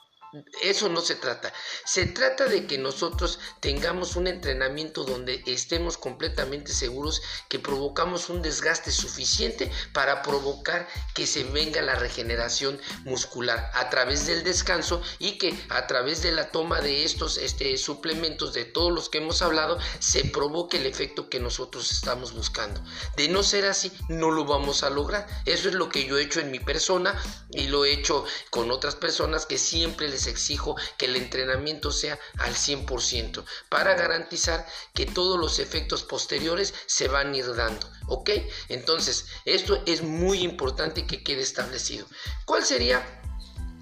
eso 0.63 0.89
no 0.89 1.01
se 1.01 1.15
trata. 1.15 1.53
Se 1.85 2.07
trata 2.07 2.47
de 2.47 2.67
que 2.67 2.79
nosotros 2.79 3.39
tengamos 3.61 4.17
un 4.17 4.27
entrenamiento 4.27 5.05
donde 5.05 5.43
estemos 5.47 5.97
completamente 5.99 6.73
seguros 6.73 7.23
que 7.49 7.59
provocamos 7.59 8.29
un 8.29 8.43
desgaste 8.43 8.91
suficiente 8.91 9.71
para 9.93 10.23
provocar 10.23 10.89
que 11.15 11.27
se 11.27 11.45
venga 11.45 11.83
la 11.83 11.95
regeneración 11.95 12.81
muscular 13.05 13.71
a 13.75 13.91
través 13.91 14.27
del 14.27 14.45
descanso 14.45 15.03
y 15.19 15.39
que 15.39 15.57
a 15.69 15.87
través 15.87 16.23
de 16.23 16.33
la 16.33 16.51
toma 16.51 16.81
de 16.81 17.05
estos 17.05 17.37
este, 17.39 17.77
suplementos 17.79 18.53
de 18.53 18.65
todos 18.65 18.93
los 18.93 19.09
que 19.09 19.19
hemos 19.19 19.43
hablado 19.43 19.79
se 19.99 20.25
provoque 20.25 20.79
el 20.79 20.87
efecto 20.87 21.29
que 21.29 21.41
nosotros 21.41 21.93
estamos 21.93 22.33
buscando. 22.33 22.83
De 23.17 23.29
no 23.29 23.43
ser 23.43 23.67
así, 23.67 23.93
no 24.09 24.31
lo 24.31 24.45
vamos 24.45 24.83
a 24.83 24.91
lograr. 24.91 25.27
Eso 25.45 25.69
es 25.69 25.75
lo 25.75 25.89
que 25.89 26.07
yo 26.07 26.19
he 26.19 26.23
hecho 26.23 26.41
en 26.41 26.51
mi 26.51 26.61
persona 26.61 27.21
y 27.51 27.69
lo 27.69 27.85
he 27.85 27.93
hecho 27.93 28.25
con 28.51 28.71
otras 28.71 28.97
personas 28.97 29.47
que 29.47 29.59
siempre 29.59 30.09
les 30.09 30.26
exijo 30.27 30.77
que 30.99 31.07
el 31.07 31.17
entrenamiento 31.17 31.91
sea 31.91 32.19
al 32.39 32.55
100% 32.55 33.45
para 33.69 33.95
garantizar 33.95 34.67
que 34.95 35.07
todos 35.07 35.39
los 35.39 35.59
efectos 35.59 36.03
posteriores 36.05 36.75
se 36.87 37.09
van 37.09 37.33
a 37.33 37.37
ir 37.37 37.55
dando. 37.55 37.91
¿Ok? 38.09 38.31
Entonces, 38.69 39.27
esto 39.45 39.83
es 39.87 40.03
muy 40.03 40.43
importante 40.43 41.07
que 41.07 41.23
quede 41.23 41.43
establecido. 41.43 42.07
¿Cuál 42.45 42.65
sería, 42.65 43.05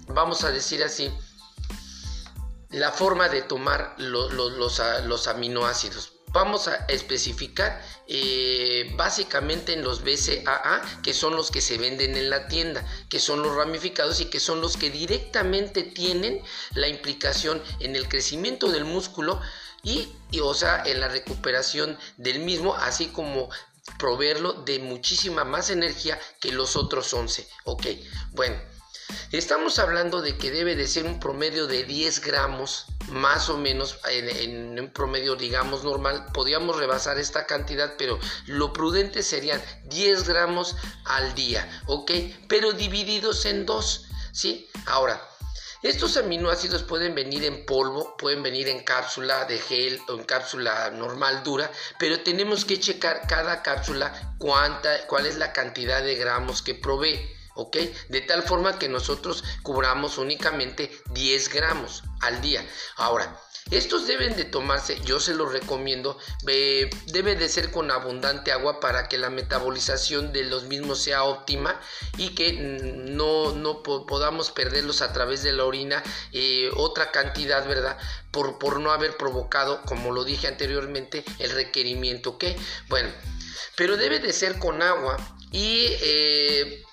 vamos 0.07 0.43
a 0.43 0.51
decir 0.51 0.83
así, 0.83 1.11
la 2.69 2.91
forma 2.91 3.29
de 3.29 3.41
tomar 3.43 3.95
los 3.97 5.27
aminoácidos? 5.27 6.14
Vamos 6.35 6.67
a 6.67 6.75
especificar 6.89 7.81
eh, 8.07 8.91
básicamente 8.97 9.71
en 9.71 9.83
los 9.83 10.03
BCAA, 10.03 11.01
que 11.01 11.13
son 11.13 11.37
los 11.37 11.49
que 11.49 11.61
se 11.61 11.77
venden 11.77 12.17
en 12.17 12.29
la 12.29 12.49
tienda, 12.49 12.85
que 13.09 13.19
son 13.19 13.41
los 13.41 13.55
ramificados 13.55 14.19
y 14.19 14.25
que 14.25 14.41
son 14.41 14.59
los 14.59 14.75
que 14.75 14.89
directamente 14.89 15.81
tienen 15.83 16.43
la 16.73 16.89
implicación 16.89 17.63
en 17.79 17.95
el 17.95 18.09
crecimiento 18.09 18.67
del 18.69 18.83
músculo 18.83 19.39
y, 19.81 20.09
o 20.41 20.53
sea, 20.53 20.83
en 20.85 20.99
la 20.99 21.07
recuperación 21.07 21.97
del 22.17 22.39
mismo, 22.39 22.75
así 22.75 23.07
como 23.07 23.49
proveerlo 23.97 24.51
de 24.65 24.79
muchísima 24.79 25.45
más 25.45 25.69
energía 25.69 26.19
que 26.41 26.51
los 26.51 26.75
otros 26.75 27.13
11. 27.13 27.47
Ok, 27.63 27.85
bueno. 28.31 28.74
Estamos 29.31 29.79
hablando 29.79 30.21
de 30.21 30.37
que 30.37 30.51
debe 30.51 30.75
de 30.75 30.87
ser 30.87 31.05
un 31.05 31.19
promedio 31.19 31.67
de 31.67 31.83
10 31.83 32.21
gramos, 32.21 32.85
más 33.09 33.49
o 33.49 33.57
menos, 33.57 33.99
en, 34.09 34.79
un 34.79 34.89
promedio, 34.91 35.35
digamos, 35.35 35.83
normal. 35.83 36.27
Podríamos 36.33 36.77
rebasar 36.77 37.17
esta 37.19 37.45
cantidad, 37.45 37.95
pero 37.97 38.19
lo 38.47 38.73
prudente 38.73 39.23
serían 39.23 39.61
10 39.85 40.27
gramos 40.27 40.75
al 41.05 41.35
día, 41.35 41.69
¿ok? 41.87 42.11
Pero 42.47 42.73
divididos 42.73 43.45
en 43.45 43.65
dos, 43.65 44.05
¿sí? 44.31 44.69
Ahora, 44.85 45.21
estos 45.85 46.17
aminoácidos 46.17 46.81
pueden 46.81 47.13
venir 47.13 47.43
en 47.43 47.63
polvo, 47.65 48.17
pueden 48.17 48.41
venir 48.41 48.67
en 48.69 48.83
cápsula 48.83 49.45
de 49.45 49.59
gel 49.59 50.01
o 50.07 50.13
en 50.13 50.23
cápsula 50.23 50.89
normal 50.89 51.43
dura, 51.43 51.69
pero 51.99 52.21
tenemos 52.21 52.65
que 52.65 52.79
checar 52.79 53.27
cada 53.27 53.61
cápsula 53.61 54.35
cuánta, 54.39 55.05
cuál 55.05 55.27
es 55.27 55.37
la 55.37 55.53
cantidad 55.53 56.01
de 56.01 56.15
gramos 56.15 56.63
que 56.63 56.73
provee. 56.73 57.29
¿Ok? 57.55 57.77
De 58.09 58.21
tal 58.21 58.43
forma 58.43 58.77
que 58.77 58.89
nosotros 58.89 59.43
cubramos 59.63 60.17
únicamente 60.17 60.91
10 61.11 61.49
gramos 61.49 62.03
al 62.21 62.41
día. 62.41 62.65
Ahora, 62.97 63.39
estos 63.71 64.05
deben 64.05 64.35
de 64.35 64.45
tomarse, 64.45 64.99
yo 65.05 65.19
se 65.19 65.33
los 65.33 65.51
recomiendo, 65.51 66.19
debe 66.43 67.35
de 67.35 67.49
ser 67.49 67.71
con 67.71 67.89
abundante 67.89 68.51
agua 68.51 68.79
para 68.79 69.07
que 69.07 69.17
la 69.17 69.31
metabolización 69.31 70.31
de 70.31 70.43
los 70.43 70.65
mismos 70.65 71.01
sea 71.01 71.23
óptima 71.23 71.81
y 72.15 72.35
que 72.35 72.53
no, 72.53 73.53
no 73.55 73.81
podamos 73.81 74.51
perderlos 74.51 75.01
a 75.01 75.13
través 75.13 75.41
de 75.41 75.51
la 75.51 75.65
orina 75.65 76.03
eh, 76.31 76.69
otra 76.75 77.11
cantidad, 77.11 77.67
¿verdad? 77.67 77.97
Por, 78.29 78.59
por 78.59 78.79
no 78.79 78.91
haber 78.91 79.17
provocado, 79.17 79.81
como 79.81 80.11
lo 80.11 80.23
dije 80.23 80.47
anteriormente, 80.47 81.25
el 81.39 81.49
requerimiento, 81.49 82.31
¿ok? 82.31 82.43
Bueno, 82.87 83.09
pero 83.75 83.97
debe 83.97 84.19
de 84.19 84.31
ser 84.31 84.59
con 84.59 84.83
agua 84.83 85.17
y... 85.51 85.87
Eh, 86.01 86.84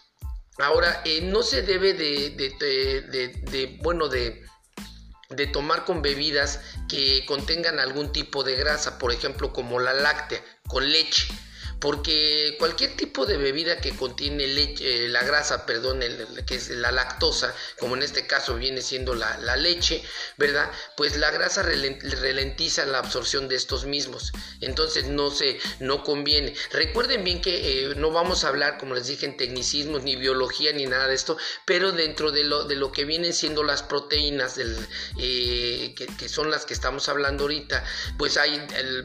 Ahora, 0.59 1.03
eh, 1.05 1.21
no 1.23 1.43
se 1.43 1.63
debe 1.63 1.95
de, 1.95 3.79
bueno, 3.83 4.09
de, 4.09 4.45
de 5.31 5.47
tomar 5.47 5.85
con 5.85 6.03
bebidas 6.03 6.61
que 6.89 7.25
contengan 7.27 7.81
algún 7.81 8.13
tipo 8.13 8.45
de 8.45 8.57
grasa, 8.57 8.99
por 8.99 9.13
ejemplo 9.13 9.53
como 9.53 9.81
la 9.81 9.95
láctea, 9.95 10.45
con 10.69 10.91
leche 10.91 11.27
porque 11.83 12.55
cualquier 12.61 12.95
tipo 12.95 13.27
de 13.27 13.37
bebida 13.37 13.81
que 13.81 13.91
contiene 13.97 14.45
eh, 14.45 15.09
la 15.09 15.25
grasa, 15.25 15.67
perdón, 15.67 15.99
que 16.47 16.55
es 16.55 16.71
la 16.71 16.93
lactosa, 16.93 17.53
como 17.81 17.97
en 17.97 18.05
este 18.05 18.25
caso 18.29 18.55
viene 18.55 18.81
siendo 18.81 19.17
la, 19.17 19.57
leche, 19.57 20.01
¿verdad? 20.37 20.71
Pues 20.97 21.17
la 21.17 21.33
grasa 21.33 21.65
ralentiza 21.65 22.87
la 22.87 22.99
absorción 22.99 23.49
de 23.49 23.57
estos 23.57 23.85
mismos, 23.85 24.31
entonces 24.61 25.09
no 25.09 25.33
se, 25.33 25.59
no 25.81 26.05
conviene. 26.05 26.55
Recuerden 26.71 27.25
bien 27.25 27.43
que 27.43 27.91
eh, 27.91 27.95
no 27.97 28.12
vamos 28.12 28.45
a 28.45 28.49
hablar, 28.49 28.79
como 28.79 28.95
les 28.95 29.09
dije, 29.09 29.27
en 29.27 29.37
tecnicismos, 29.37 30.05
ni 30.05 30.15
biología, 30.15 30.73
ni 30.73 30.87
nada 30.87 31.09
de 31.09 31.15
esto, 31.17 31.37
pero 31.67 31.91
dentro 31.91 32.31
de 32.31 32.45
lo, 32.45 32.62
de 32.62 32.77
lo 32.77 32.93
que 32.93 33.05
vienen 33.05 33.35
siendo 33.35 33.65
las 33.65 33.83
proteínas, 33.83 34.57
eh, 35.19 35.95
que, 35.97 36.29
son 36.29 36.49
las 36.49 36.65
que 36.65 36.75
estamos 36.75 37.09
hablando 37.09 37.43
ahorita, 37.43 37.85
pues 38.19 38.37
hay, 38.37 38.65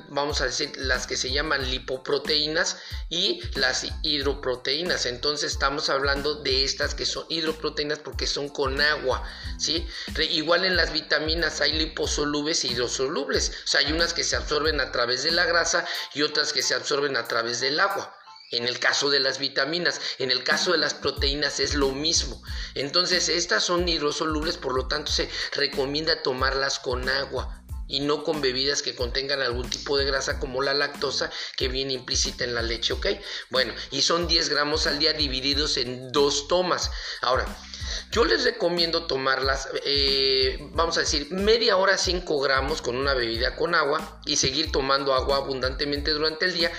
vamos 0.09 0.41
a 0.41 0.45
decir, 0.45 0.71
las 0.77 1.07
que 1.07 1.17
se 1.17 1.31
llaman 1.31 1.71
lipoproteínas, 1.71 2.66
y 3.09 3.41
las 3.55 3.85
hidroproteínas. 4.01 5.05
Entonces 5.05 5.53
estamos 5.53 5.89
hablando 5.89 6.35
de 6.35 6.63
estas 6.63 6.95
que 6.95 7.05
son 7.05 7.25
hidroproteínas 7.29 7.99
porque 7.99 8.27
son 8.27 8.49
con 8.49 8.81
agua, 8.81 9.23
¿sí? 9.57 9.87
Igual 10.31 10.65
en 10.65 10.75
las 10.75 10.91
vitaminas 10.91 11.61
hay 11.61 11.73
liposolubles 11.73 12.63
e 12.63 12.67
hidrosolubles. 12.69 13.51
O 13.63 13.67
sea, 13.67 13.81
hay 13.81 13.91
unas 13.91 14.13
que 14.13 14.23
se 14.23 14.35
absorben 14.35 14.81
a 14.81 14.91
través 14.91 15.23
de 15.23 15.31
la 15.31 15.45
grasa 15.45 15.85
y 16.13 16.23
otras 16.23 16.53
que 16.53 16.61
se 16.61 16.73
absorben 16.73 17.15
a 17.15 17.27
través 17.27 17.59
del 17.59 17.79
agua. 17.79 18.13
En 18.51 18.65
el 18.65 18.79
caso 18.79 19.09
de 19.09 19.19
las 19.19 19.39
vitaminas, 19.39 19.99
en 20.19 20.31
el 20.31 20.43
caso 20.43 20.71
de 20.71 20.77
las 20.77 20.93
proteínas 20.93 21.59
es 21.59 21.75
lo 21.75 21.89
mismo. 21.91 22.41
Entonces, 22.75 23.27
estas 23.27 23.63
son 23.65 23.87
hidrosolubles, 23.87 24.55
por 24.55 24.73
lo 24.73 24.87
tanto 24.87 25.11
se 25.11 25.29
recomienda 25.51 26.23
tomarlas 26.23 26.79
con 26.79 27.09
agua 27.09 27.61
y 27.87 28.01
no 28.01 28.23
con 28.23 28.41
bebidas 28.41 28.81
que 28.81 28.95
contengan 28.95 29.41
algún 29.41 29.69
tipo 29.69 29.97
de 29.97 30.05
grasa 30.05 30.39
como 30.39 30.61
la 30.61 30.73
lactosa 30.73 31.31
que 31.55 31.67
viene 31.67 31.93
implícita 31.93 32.43
en 32.43 32.55
la 32.55 32.61
leche, 32.61 32.93
¿ok? 32.93 33.07
Bueno, 33.49 33.73
y 33.91 34.01
son 34.01 34.27
10 34.27 34.49
gramos 34.49 34.87
al 34.87 34.99
día 34.99 35.13
divididos 35.13 35.77
en 35.77 36.11
dos 36.11 36.47
tomas. 36.47 36.91
Ahora, 37.21 37.45
yo 38.11 38.25
les 38.25 38.43
recomiendo 38.43 39.05
tomarlas, 39.05 39.69
eh, 39.85 40.57
vamos 40.73 40.97
a 40.97 41.01
decir, 41.01 41.31
media 41.31 41.77
hora 41.77 41.97
5 41.97 42.39
gramos 42.39 42.81
con 42.81 42.95
una 42.95 43.13
bebida 43.13 43.55
con 43.55 43.75
agua 43.75 44.21
y 44.25 44.37
seguir 44.37 44.71
tomando 44.71 45.13
agua 45.13 45.37
abundantemente 45.37 46.11
durante 46.11 46.45
el 46.45 46.53
día 46.53 46.71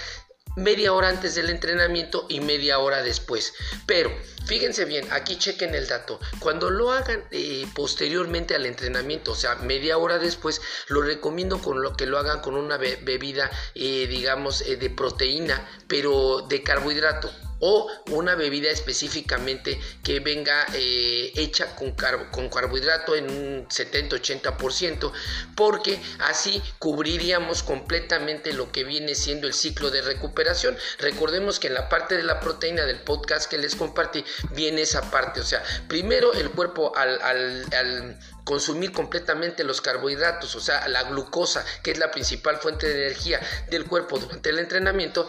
media 0.59 0.93
hora 0.93 1.09
antes 1.09 1.35
del 1.35 1.51
entrenamiento 1.51 2.27
y 2.29 2.41
media 2.41 2.79
hora 2.79 3.03
después. 3.03 3.55
Pero 3.87 4.11
fíjense 4.47 4.85
bien, 4.85 5.07
aquí 5.11 5.37
chequen 5.37 5.75
el 5.75 5.89
dato. 5.89 6.21
Cuando 6.39 6.71
lo 6.71 6.93
hagan 6.93 7.25
eh, 7.31 7.67
posteriormente 7.75 8.55
al 8.55 8.67
entrenamiento, 8.67 9.33
o 9.33 9.37
sea, 9.37 9.57
media 9.57 9.99
hora 9.99 10.19
después, 10.19 10.61
lo 10.89 11.03
recomiendo 11.03 11.59
con 11.61 11.83
lo 11.83 11.97
que 11.97 12.07
lo 12.07 12.19
hagan 12.19 12.41
con 12.41 12.55
una 12.55 12.77
bebida, 12.77 13.51
eh, 13.75 14.07
digamos, 14.07 14.63
eh, 14.63 14.77
de 14.77 14.91
proteína, 14.91 15.67
pero 15.87 16.47
de 16.49 16.63
carbohidrato 16.63 17.31
o 17.61 17.89
una 18.11 18.35
bebida 18.35 18.71
específicamente 18.71 19.81
que 20.03 20.21
venga 20.21 20.67
eh, 20.75 21.33
hecha 21.37 21.75
con, 21.77 21.95
con, 22.31 22.49
carbohidrato 22.49 23.17
en 23.17 23.31
un 23.31 23.69
70-80%, 23.69 25.13
porque 25.55 26.01
así 26.21 26.63
cubriríamos 26.79 27.63
completamente 27.63 28.53
lo 28.53 28.71
que 28.73 28.85
viene 28.85 29.15
siendo 29.15 29.47
el 29.47 29.55
ciclo 29.55 29.91
de 29.91 30.03
recuperación. 30.03 30.77
Recordemos 30.99 31.59
que 31.59 31.69
en 31.69 31.75
la 31.75 31.89
parte 31.89 32.17
de 32.17 32.23
la 32.23 32.41
proteína 32.41 32.85
del 32.85 33.01
podcast 33.01 33.51
que 33.51 33.59
les 33.59 33.75
compartí 33.75 34.25
viene 34.53 34.83
esa 34.83 35.11
parte, 35.11 35.41
o 35.41 35.45
sea, 35.45 35.63
primero 35.89 36.33
el 36.33 36.51
cuerpo 36.51 36.93
al, 36.97 37.21
al 37.23 38.19
consumir 38.45 38.93
completamente 38.93 39.63
los 39.63 39.83
carbohidratos, 39.83 40.55
o 40.55 40.61
sea, 40.61 40.89
la 40.89 41.03
glucosa, 41.05 41.65
que 41.83 41.91
es 41.91 41.99
la 41.99 42.11
principal 42.11 42.57
fuente 42.57 42.89
de 42.89 43.07
energía 43.07 43.41
del 43.69 43.85
cuerpo 43.85 44.19
durante 44.19 44.49
el 44.49 44.59
entrenamiento, 44.59 45.29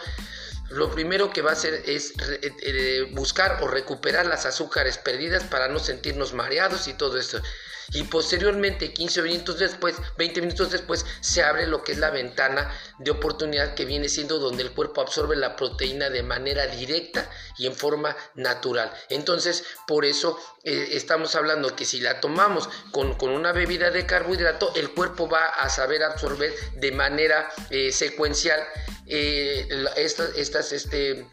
lo 0.70 0.90
primero 0.90 1.32
que 1.32 1.42
va 1.42 1.50
a 1.50 1.54
hacer 1.54 1.82
es 1.86 2.12
eh, 2.20 2.52
eh, 2.62 3.08
buscar 3.12 3.58
o 3.62 3.68
recuperar 3.68 4.26
las 4.26 4.46
azúcares 4.46 4.98
perdidas 4.98 5.44
para 5.44 5.68
no 5.68 5.80
sentirnos 5.80 6.32
mareados 6.32 6.86
y 6.86 6.94
todo 6.94 7.18
esto 7.18 7.42
y 7.92 8.04
posteriormente 8.04 8.92
15 8.92 9.22
minutos 9.22 9.58
después, 9.58 9.96
20 10.16 10.40
minutos 10.40 10.70
después, 10.70 11.04
se 11.20 11.42
abre 11.42 11.66
lo 11.66 11.82
que 11.82 11.92
es 11.92 11.98
la 11.98 12.10
ventana 12.10 12.70
de 12.98 13.10
oportunidad 13.10 13.74
que 13.74 13.84
viene 13.84 14.08
siendo 14.08 14.38
donde 14.38 14.62
el 14.62 14.72
cuerpo 14.72 15.00
absorbe 15.00 15.36
la 15.36 15.56
proteína 15.56 16.10
de 16.10 16.22
manera 16.22 16.66
directa 16.66 17.28
y 17.58 17.66
en 17.66 17.74
forma 17.74 18.16
natural. 18.34 18.92
Entonces, 19.08 19.64
por 19.86 20.04
eso 20.04 20.38
eh, 20.64 20.90
estamos 20.92 21.34
hablando 21.34 21.74
que 21.74 21.84
si 21.84 22.00
la 22.00 22.20
tomamos 22.20 22.68
con, 22.92 23.16
una 23.20 23.52
bebida 23.52 23.90
de 23.90 24.06
carbohidrato, 24.06 24.72
el 24.74 24.90
cuerpo 24.90 25.28
va 25.28 25.46
a 25.46 25.68
saber 25.68 26.02
absorber 26.02 26.52
de 26.76 26.92
manera 26.92 27.50
eh, 27.70 27.92
secuencial 27.92 28.60
eh, 29.06 29.68
estas, 29.96 30.36
estas 30.36 30.72
este, 30.72 31.26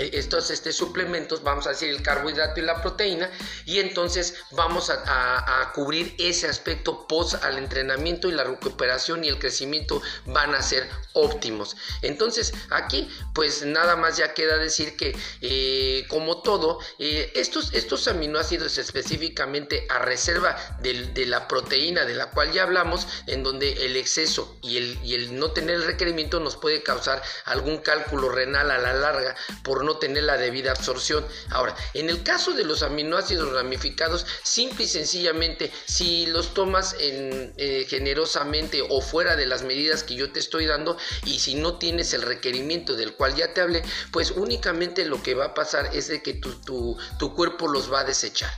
estos 0.00 0.50
este, 0.50 0.72
suplementos, 0.72 1.42
vamos 1.42 1.66
a 1.66 1.70
decir 1.70 1.90
el 1.90 2.02
carbohidrato 2.02 2.60
y 2.60 2.62
la 2.62 2.80
proteína, 2.80 3.30
y 3.66 3.78
entonces 3.78 4.34
vamos 4.52 4.90
a, 4.90 5.70
cubrir 5.74 6.14
ese 6.18 6.48
aspecto 6.48 7.06
post 7.06 7.34
al 7.44 7.58
entrenamiento 7.58 8.28
y 8.28 8.32
la 8.32 8.44
recuperación 8.44 9.24
y 9.24 9.28
el 9.28 9.38
crecimiento 9.38 10.02
van 10.26 10.54
a 10.54 10.62
ser 10.62 10.88
óptimos. 11.12 11.76
Entonces 12.02 12.52
aquí 12.70 13.08
pues 13.34 13.64
nada 13.64 13.96
más 13.96 14.16
ya 14.16 14.34
queda 14.34 14.56
decir 14.56 14.96
que 14.96 15.16
eh, 15.40 16.04
como 16.08 16.42
todo, 16.42 16.80
eh, 16.98 17.32
estos, 17.34 17.72
estos 17.74 18.08
aminoácidos 18.08 18.78
específicamente 18.78 19.86
a 19.88 19.98
reserva 19.98 20.56
de, 20.80 21.26
la 21.26 21.46
proteína 21.46 22.04
de 22.04 22.14
la 22.14 22.30
cual 22.30 22.52
ya 22.52 22.64
hablamos, 22.64 23.06
en 23.26 23.42
donde 23.42 23.84
el 23.84 23.96
exceso 23.96 24.56
y 24.62 24.78
el, 24.78 24.98
y 25.04 25.14
el 25.14 25.38
no 25.38 25.52
tener 25.52 25.76
el 25.76 25.84
requerimiento 25.84 26.40
nos 26.40 26.56
puede 26.56 26.82
causar 26.82 27.22
algún 27.44 27.78
cálculo 27.78 28.28
renal 28.30 28.70
a 28.70 28.78
la 28.78 28.94
larga 28.94 29.36
por 29.62 29.84
no 29.84 29.89
tener 29.98 30.24
la 30.24 30.36
debida 30.36 30.72
absorción. 30.72 31.24
Ahora, 31.50 31.74
en 31.94 32.10
el 32.10 32.22
caso 32.22 32.52
de 32.52 32.64
los 32.64 32.82
aminoácidos 32.82 33.52
ramificados, 33.52 34.26
simple 34.42 34.84
y 34.84 34.88
sencillamente, 34.88 35.72
si 35.86 36.26
los 36.26 36.54
tomas 36.54 36.96
eh, 36.98 37.86
generosamente 37.88 38.82
o 38.88 39.00
fuera 39.00 39.36
de 39.36 39.46
las 39.46 39.62
medidas 39.62 40.02
que 40.02 40.14
yo 40.14 40.32
te 40.32 40.40
estoy 40.40 40.66
dando 40.66 40.96
y 41.24 41.38
si 41.38 41.54
no 41.54 41.78
tienes 41.78 42.14
el 42.14 42.22
requerimiento 42.22 42.96
del 42.96 43.14
cual 43.14 43.34
ya 43.34 43.52
te 43.54 43.60
hablé, 43.60 43.82
pues 44.12 44.32
únicamente 44.32 45.04
lo 45.04 45.22
que 45.22 45.34
va 45.34 45.46
a 45.46 45.54
pasar 45.54 45.90
es 45.94 46.08
de 46.08 46.22
que 46.22 46.34
tu, 46.34 46.96
tu 47.18 47.34
cuerpo 47.34 47.68
los 47.68 47.92
va 47.92 48.00
a 48.00 48.04
desechar 48.04 48.50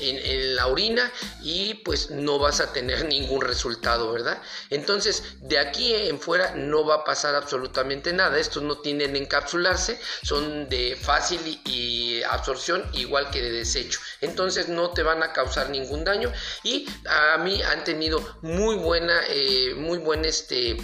en, 0.00 0.56
la 0.56 0.66
orina 0.68 1.12
y 1.42 1.74
pues 1.74 2.10
no 2.10 2.38
vas 2.38 2.60
a 2.60 2.72
tener 2.72 3.04
ningún 3.08 3.42
resultado, 3.42 4.12
¿verdad? 4.12 4.40
Entonces, 4.70 5.22
de 5.40 5.58
aquí 5.58 5.94
en 5.94 6.20
fuera 6.20 6.54
no 6.54 6.84
va 6.84 6.96
a 6.96 7.04
pasar 7.04 7.34
absolutamente 7.34 8.12
nada. 8.12 8.38
Estos 8.38 8.62
no 8.62 8.78
tienden 8.78 9.14
a 9.14 9.18
encapsularse, 9.18 10.00
son 10.22 10.68
de 10.68 10.96
fácil 10.96 11.40
y, 11.64 12.22
absorción 12.30 12.84
igual 12.94 13.30
que 13.30 13.42
de 13.42 13.52
desecho. 13.52 14.00
Entonces 14.20 14.68
no 14.68 14.90
te 14.90 15.02
van 15.02 15.22
a 15.22 15.32
causar 15.32 15.70
ningún 15.70 16.04
daño 16.04 16.32
y 16.62 16.86
a 17.06 17.38
mí 17.38 17.62
han 17.62 17.84
tenido 17.84 18.38
muy 18.42 18.76
buena, 18.76 19.20
eh, 19.28 19.74
muy 19.76 19.98
buen 19.98 20.24
este, 20.24 20.76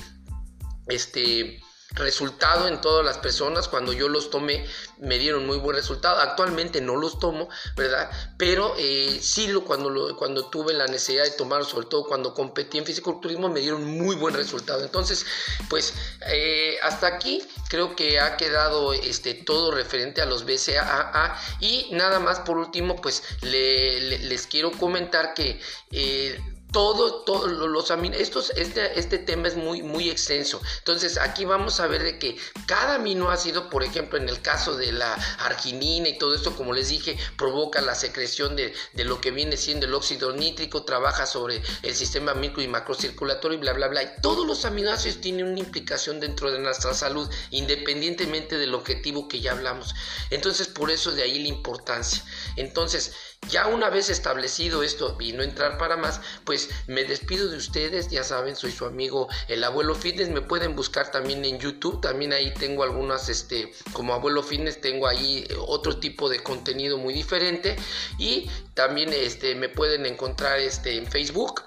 este, 0.89 1.62
resultado 1.95 2.69
en 2.69 2.81
todas 2.81 3.05
las 3.05 3.19
personas. 3.19 3.69
Cuando 3.69 3.93
yo 3.93 4.09
los 4.09 4.31
tomé 4.31 4.67
me 5.03 5.19
dieron 5.19 5.47
muy 5.47 5.59
buen 5.59 5.77
resultado. 5.77 6.21
Actualmente 6.21 6.81
no 6.81 6.97
los 6.97 7.19
tomo, 7.19 7.49
¿verdad? 7.77 8.11
Pero 8.39 8.75
eh, 8.79 9.19
sí 9.21 9.49
lo, 9.49 9.65
cuando, 9.65 9.91
lo, 9.91 10.17
cuando 10.17 10.47
tuve 10.47 10.73
la 10.73 10.87
necesidad 10.87 11.25
de 11.25 11.33
tomar, 11.33 11.65
sobre 11.65 11.87
todo 11.87 12.05
cuando 12.05 12.35
competí 12.35 12.79
en 12.79 12.87
fisiculturismo, 12.87 13.49
me 13.49 13.61
dieron 13.61 13.85
muy 13.85 14.17
buen 14.17 14.35
resultado. 14.35 14.83
Entonces, 14.83 15.27
pues 15.69 15.95
eh, 16.29 16.77
hasta 16.83 17.09
aquí 17.09 17.43
creo 17.69 17.97
que 17.97 18.21
ha 18.21 18.37
quedado 18.37 18.93
este, 18.93 19.35
todo 19.35 19.73
referente 19.73 20.23
a 20.23 20.27
los 20.27 20.45
BCAA. 20.45 21.37
Y 21.61 21.89
nada 21.93 22.21
más 22.21 22.41
por 22.41 22.59
último, 22.59 22.97
pues 22.97 23.23
les 23.43 24.47
quiero 24.47 24.71
comentar 24.73 25.35
que... 25.35 25.61
Eh, 25.91 26.41
todo, 26.73 27.23
todos 27.25 27.51
los 27.51 27.91
aminoácidos, 27.91 28.51
este, 28.57 28.99
este 28.99 29.19
tema 29.19 29.49
es 29.49 29.57
muy, 29.57 29.83
muy 29.83 30.09
extenso. 30.11 30.61
Entonces, 30.79 31.19
aquí 31.19 31.45
vamos 31.45 31.81
a 31.81 31.87
ver 31.87 32.03
de 32.03 32.19
que 32.19 32.37
cada 32.67 32.97
aminoácido, 32.97 33.69
por 33.69 33.85
ejemplo, 33.85 34.19
en 34.19 34.29
el 34.29 34.41
caso 34.41 34.77
de 34.77 34.91
la 34.91 35.13
arginina 35.39 36.09
y 36.09 36.19
todo 36.19 36.35
esto, 36.35 36.57
como 36.57 36.73
les 36.73 36.89
dije, 36.89 37.17
provoca 37.37 37.81
la 37.83 37.95
secreción 37.95 38.57
de, 38.57 38.75
lo 38.95 39.21
que 39.21 39.31
viene 39.31 39.57
siendo 39.57 39.87
el 39.87 39.95
óxido 39.95 40.33
nítrico, 40.33 40.85
trabaja 40.85 41.27
sobre 41.27 41.63
el 41.83 41.95
sistema 41.95 42.35
micro 42.35 42.63
y 42.63 42.69
macrocirculatorio 42.69 43.59
y 43.59 43.61
bla, 43.61 43.75
bla, 43.75 43.89
bla. 43.89 44.03
Y 44.03 44.11
todos 44.23 44.47
los 44.47 44.65
aminoácidos 44.65 45.21
tienen 45.21 45.47
una 45.47 45.61
implicación 45.61 46.21
dentro 46.21 46.51
de 46.51 46.59
nuestra 46.59 46.95
salud, 46.95 47.29
independientemente 47.51 48.57
del 48.57 48.75
objetivo 48.75 49.29
que 49.29 49.41
ya 49.41 49.53
hablamos. 49.53 49.95
Entonces, 50.31 50.69
por 50.69 50.91
eso 50.91 51.13
de 51.13 51.23
ahí 51.23 51.39
la 51.39 51.49
importancia. 51.49 52.25
Entonces, 52.57 53.13
ya 53.49 53.67
una 53.67 53.91
vez 53.91 54.09
establecido 54.09 54.83
esto 54.83 55.17
y 55.21 55.33
no 55.33 55.43
entrar 55.43 55.77
para 55.77 55.97
más, 55.97 56.21
pues 56.63 56.89
me 56.89 57.05
despido 57.05 57.49
de 57.49 57.57
ustedes, 57.57 58.09
ya 58.11 58.25
saben, 58.25 58.57
soy 58.57 58.73
su 58.73 58.85
amigo 58.85 59.29
el 59.49 59.65
abuelo 59.65 59.95
fitness, 59.95 60.29
me 60.29 60.41
pueden 60.41 60.77
buscar 60.77 61.11
también 61.11 61.45
en 61.45 61.59
YouTube, 61.59 62.01
también 62.01 62.33
ahí 62.33 62.53
tengo 62.55 62.83
algunas, 62.83 63.29
este, 63.29 63.73
como 63.93 64.15
abuelo 64.15 64.43
fitness, 64.43 64.81
tengo 64.81 65.07
ahí 65.07 65.47
otro 65.67 65.99
tipo 65.99 66.29
de 66.29 66.43
contenido 66.43 66.99
muy 66.99 67.15
diferente 67.15 67.77
y 68.19 68.51
también 68.75 69.13
este, 69.13 69.55
me 69.55 69.69
pueden 69.69 70.07
encontrar 70.07 70.59
este, 70.59 70.97
en 70.97 71.07
Facebook 71.07 71.63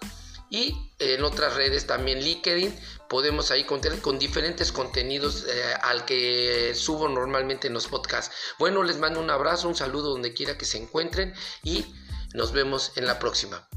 y 0.49 0.91
en 0.99 1.23
otras 1.23 1.55
redes 1.55 1.87
también 1.87 2.19
LinkedIn 2.19 2.77
podemos 3.09 3.51
ahí 3.51 3.63
contar 3.63 3.99
con 3.99 4.19
diferentes 4.19 4.71
contenidos 4.71 5.45
eh, 5.47 5.73
al 5.81 6.05
que 6.05 6.73
subo 6.75 7.09
normalmente 7.09 7.67
en 7.67 7.73
los 7.73 7.87
podcasts. 7.87 8.33
Bueno, 8.59 8.83
les 8.83 8.97
mando 8.97 9.19
un 9.19 9.29
abrazo, 9.29 9.67
un 9.67 9.75
saludo 9.75 10.11
donde 10.11 10.33
quiera 10.33 10.57
que 10.57 10.65
se 10.65 10.77
encuentren 10.77 11.33
y 11.63 11.85
nos 12.33 12.51
vemos 12.51 12.93
en 12.95 13.05
la 13.05 13.19
próxima. 13.19 13.67